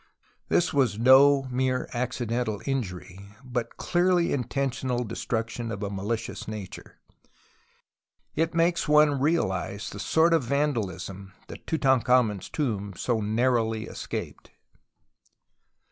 This 0.49 0.73
was 0.73 0.97
no 0.97 1.43
mere 1.51 1.87
accidental 1.93 2.59
injury, 2.65 3.23
but 3.45 3.77
clearly 3.77 4.33
intentional 4.33 5.03
destruction 5.03 5.71
of 5.71 5.83
a 5.83 5.91
malicious 5.91 6.47
nature. 6.47 6.97
It 8.35 8.55
makes 8.55 8.87
one 8.87 9.19
realize 9.19 9.91
the 9.91 9.99
sort 9.99 10.33
of 10.33 10.43
vandalism 10.43 11.33
Tutankhamen's 11.47 12.49
tomb 12.49 12.93
so 12.95 13.19
narrowly 13.19 13.83
escaped. 13.85 14.49